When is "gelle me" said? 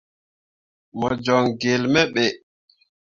1.61-2.01